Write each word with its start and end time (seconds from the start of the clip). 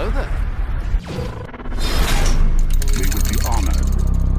Hello 0.00 0.10
there. 0.12 0.30
We 2.96 3.04
would 3.12 3.28
be 3.28 3.36
honored 3.46 3.76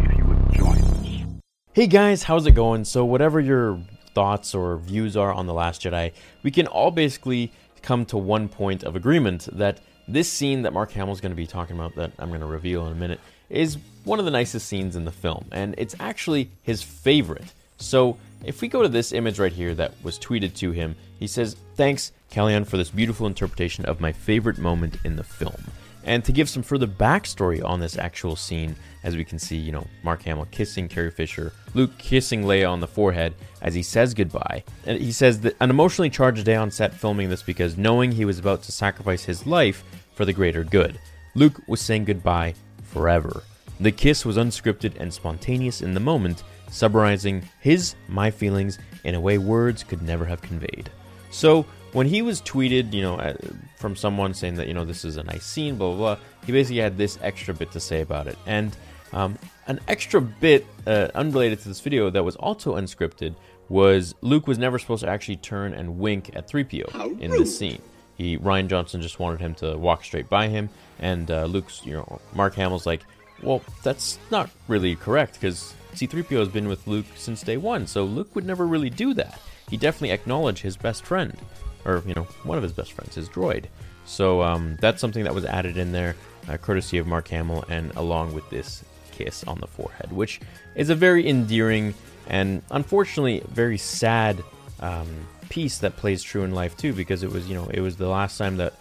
if 0.00 0.16
you 0.16 0.24
would 0.24 0.50
join 0.54 0.78
us. 0.78 1.42
Hey 1.74 1.86
guys, 1.86 2.22
how's 2.22 2.46
it 2.46 2.52
going? 2.52 2.86
So, 2.86 3.04
whatever 3.04 3.38
your 3.38 3.78
thoughts 4.14 4.54
or 4.54 4.78
views 4.78 5.14
are 5.14 5.30
on 5.30 5.46
The 5.46 5.52
Last 5.52 5.82
Jedi, 5.82 6.14
we 6.42 6.50
can 6.50 6.66
all 6.66 6.90
basically 6.90 7.52
come 7.82 8.06
to 8.06 8.16
one 8.16 8.48
point 8.48 8.82
of 8.82 8.96
agreement 8.96 9.46
that 9.52 9.80
this 10.08 10.32
scene 10.32 10.62
that 10.62 10.72
Mark 10.72 10.90
Hamill 10.92 11.12
is 11.12 11.20
going 11.20 11.32
to 11.32 11.36
be 11.36 11.46
talking 11.46 11.76
about, 11.76 11.96
that 11.96 12.12
I'm 12.18 12.30
going 12.30 12.40
to 12.40 12.46
reveal 12.46 12.86
in 12.86 12.92
a 12.92 12.96
minute, 12.96 13.20
is 13.50 13.76
one 14.04 14.18
of 14.18 14.24
the 14.24 14.30
nicest 14.30 14.66
scenes 14.66 14.96
in 14.96 15.04
the 15.04 15.12
film, 15.12 15.48
and 15.52 15.74
it's 15.76 15.94
actually 16.00 16.50
his 16.62 16.82
favorite. 16.82 17.52
So, 17.76 18.16
if 18.44 18.60
we 18.60 18.68
go 18.68 18.82
to 18.82 18.88
this 18.88 19.12
image 19.12 19.38
right 19.38 19.52
here 19.52 19.74
that 19.74 19.94
was 20.02 20.18
tweeted 20.18 20.54
to 20.56 20.72
him, 20.72 20.96
he 21.18 21.26
says, 21.26 21.56
Thanks, 21.76 22.12
Kellyanne, 22.30 22.66
for 22.66 22.76
this 22.76 22.90
beautiful 22.90 23.26
interpretation 23.26 23.84
of 23.86 24.00
my 24.00 24.12
favorite 24.12 24.58
moment 24.58 24.96
in 25.04 25.16
the 25.16 25.24
film. 25.24 25.62
And 26.04 26.24
to 26.24 26.32
give 26.32 26.48
some 26.48 26.62
further 26.62 26.86
backstory 26.86 27.64
on 27.64 27.78
this 27.78 27.96
actual 27.96 28.34
scene, 28.34 28.74
as 29.04 29.16
we 29.16 29.24
can 29.24 29.38
see, 29.38 29.56
you 29.56 29.70
know, 29.70 29.86
Mark 30.02 30.22
Hamill 30.22 30.48
kissing 30.50 30.88
Carrie 30.88 31.10
Fisher, 31.10 31.52
Luke 31.74 31.96
kissing 31.98 32.42
Leia 32.42 32.70
on 32.70 32.80
the 32.80 32.88
forehead 32.88 33.34
as 33.60 33.74
he 33.74 33.82
says 33.82 34.14
goodbye. 34.14 34.64
And 34.84 35.00
he 35.00 35.12
says 35.12 35.40
that 35.40 35.56
an 35.60 35.70
emotionally 35.70 36.10
charged 36.10 36.44
day 36.44 36.56
on 36.56 36.70
set 36.70 36.92
filming 36.92 37.28
this 37.28 37.42
because 37.42 37.78
knowing 37.78 38.12
he 38.12 38.24
was 38.24 38.38
about 38.38 38.62
to 38.64 38.72
sacrifice 38.72 39.24
his 39.24 39.46
life 39.46 39.84
for 40.14 40.24
the 40.24 40.32
greater 40.32 40.64
good. 40.64 40.98
Luke 41.34 41.62
was 41.68 41.80
saying 41.80 42.04
goodbye 42.04 42.54
forever. 42.82 43.44
The 43.80 43.92
kiss 43.92 44.24
was 44.24 44.36
unscripted 44.36 44.94
and 44.98 45.12
spontaneous 45.12 45.82
in 45.82 45.94
the 45.94 46.00
moment, 46.00 46.44
summarizing 46.70 47.48
his, 47.60 47.94
my 48.08 48.30
feelings 48.30 48.78
in 49.04 49.14
a 49.14 49.20
way 49.20 49.38
words 49.38 49.82
could 49.82 50.02
never 50.02 50.24
have 50.24 50.42
conveyed. 50.42 50.90
So 51.30 51.66
when 51.92 52.06
he 52.06 52.22
was 52.22 52.40
tweeted, 52.42 52.92
you 52.92 53.02
know, 53.02 53.36
from 53.76 53.96
someone 53.96 54.34
saying 54.34 54.54
that 54.54 54.68
you 54.68 54.74
know 54.74 54.84
this 54.84 55.04
is 55.04 55.16
a 55.16 55.22
nice 55.22 55.44
scene, 55.44 55.76
blah 55.76 55.88
blah 55.88 56.14
blah, 56.14 56.24
he 56.46 56.52
basically 56.52 56.80
had 56.80 56.96
this 56.96 57.18
extra 57.22 57.54
bit 57.54 57.70
to 57.72 57.80
say 57.80 58.00
about 58.00 58.26
it, 58.26 58.38
and 58.46 58.76
um, 59.12 59.38
an 59.66 59.80
extra 59.88 60.20
bit 60.20 60.66
uh, 60.86 61.08
unrelated 61.14 61.60
to 61.60 61.68
this 61.68 61.80
video 61.80 62.10
that 62.10 62.24
was 62.24 62.36
also 62.36 62.76
unscripted 62.76 63.34
was 63.68 64.14
Luke 64.20 64.46
was 64.46 64.58
never 64.58 64.78
supposed 64.78 65.02
to 65.02 65.08
actually 65.08 65.36
turn 65.36 65.74
and 65.74 65.98
wink 65.98 66.30
at 66.34 66.48
3PO 66.48 67.20
in 67.20 67.30
this 67.30 67.56
scene. 67.56 67.80
He 68.16 68.36
Rian 68.38 68.68
Johnson 68.68 69.00
just 69.00 69.18
wanted 69.18 69.40
him 69.40 69.54
to 69.56 69.76
walk 69.76 70.04
straight 70.04 70.28
by 70.28 70.48
him, 70.48 70.68
and 70.98 71.30
uh, 71.30 71.44
Luke's, 71.44 71.84
you 71.84 71.94
know, 71.94 72.20
Mark 72.34 72.54
Hamill's 72.54 72.86
like, 72.86 73.02
well, 73.42 73.62
that's 73.82 74.18
not 74.30 74.50
really 74.68 74.96
correct 74.96 75.34
because 75.34 75.74
C3PO 75.94 76.38
has 76.38 76.48
been 76.48 76.68
with 76.68 76.86
Luke 76.86 77.06
since 77.16 77.42
day 77.42 77.56
one, 77.56 77.86
so 77.86 78.04
Luke 78.04 78.34
would 78.34 78.46
never 78.46 78.66
really 78.66 78.90
do 78.90 79.14
that. 79.14 79.40
He 79.68 79.76
definitely 79.76 80.12
acknowledged 80.12 80.62
his 80.62 80.76
best 80.76 81.04
friend, 81.04 81.36
or 81.84 82.02
you 82.06 82.14
know, 82.14 82.24
one 82.44 82.56
of 82.56 82.62
his 82.62 82.72
best 82.72 82.92
friends, 82.92 83.14
his 83.14 83.28
droid. 83.28 83.66
So 84.04 84.42
um, 84.42 84.76
that's 84.80 85.00
something 85.00 85.24
that 85.24 85.34
was 85.34 85.44
added 85.44 85.76
in 85.76 85.92
there, 85.92 86.16
uh, 86.48 86.56
courtesy 86.56 86.98
of 86.98 87.06
Mark 87.06 87.28
Hamill, 87.28 87.64
and 87.68 87.94
along 87.96 88.34
with 88.34 88.48
this 88.50 88.84
kiss 89.12 89.44
on 89.44 89.58
the 89.60 89.66
forehead, 89.66 90.12
which 90.12 90.40
is 90.74 90.90
a 90.90 90.94
very 90.94 91.28
endearing 91.28 91.94
and 92.28 92.62
unfortunately 92.70 93.42
very 93.48 93.78
sad 93.78 94.42
um, 94.80 95.08
piece 95.48 95.78
that 95.78 95.96
plays 95.96 96.22
true 96.22 96.44
in 96.44 96.52
life 96.52 96.76
too, 96.76 96.92
because 96.92 97.22
it 97.22 97.30
was 97.30 97.48
you 97.48 97.54
know 97.54 97.68
it 97.72 97.80
was 97.80 97.96
the 97.96 98.08
last 98.08 98.38
time 98.38 98.56
that 98.56 98.74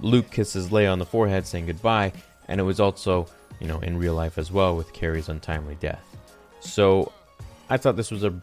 Luke 0.00 0.30
kisses 0.30 0.70
Leia 0.70 0.92
on 0.92 0.98
the 0.98 1.06
forehead 1.06 1.46
saying 1.46 1.66
goodbye, 1.66 2.12
and 2.48 2.60
it 2.60 2.64
was 2.64 2.80
also 2.80 3.26
you 3.60 3.68
know 3.68 3.80
in 3.80 3.96
real 3.96 4.14
life 4.14 4.38
as 4.38 4.50
well 4.50 4.76
with 4.76 4.92
Carrie's 4.92 5.28
untimely 5.28 5.76
death. 5.80 6.04
So 6.60 7.12
I 7.68 7.76
thought 7.76 7.96
this 7.96 8.10
was 8.10 8.24
a 8.24 8.34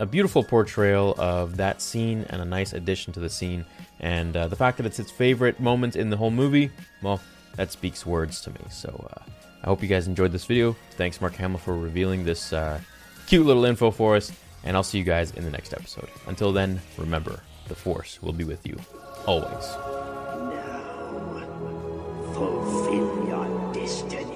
a 0.00 0.06
beautiful 0.06 0.44
portrayal 0.44 1.14
of 1.18 1.56
that 1.56 1.82
scene 1.82 2.24
and 2.30 2.40
a 2.40 2.44
nice 2.44 2.72
addition 2.72 3.12
to 3.12 3.20
the 3.20 3.28
scene. 3.28 3.64
And 4.00 4.36
uh, 4.36 4.48
the 4.48 4.56
fact 4.56 4.76
that 4.76 4.86
it's 4.86 4.96
his 4.96 5.10
favorite 5.10 5.58
moment 5.58 5.96
in 5.96 6.10
the 6.10 6.16
whole 6.16 6.30
movie, 6.30 6.70
well, 7.02 7.20
that 7.56 7.72
speaks 7.72 8.06
words 8.06 8.40
to 8.42 8.50
me. 8.50 8.60
So 8.70 8.88
uh, 9.12 9.22
I 9.62 9.66
hope 9.66 9.82
you 9.82 9.88
guys 9.88 10.06
enjoyed 10.06 10.32
this 10.32 10.44
video. 10.44 10.76
Thanks, 10.92 11.20
Mark 11.20 11.34
Hamill, 11.34 11.58
for 11.58 11.76
revealing 11.76 12.24
this 12.24 12.52
uh, 12.52 12.80
cute 13.26 13.44
little 13.44 13.64
info 13.64 13.90
for 13.90 14.16
us. 14.16 14.30
And 14.64 14.76
I'll 14.76 14.82
see 14.82 14.98
you 14.98 15.04
guys 15.04 15.32
in 15.32 15.44
the 15.44 15.50
next 15.50 15.72
episode. 15.72 16.08
Until 16.26 16.52
then, 16.52 16.80
remember, 16.96 17.40
the 17.68 17.74
Force 17.74 18.22
will 18.22 18.32
be 18.32 18.44
with 18.44 18.66
you 18.66 18.78
always. 19.26 19.97
wasted. 23.88 24.27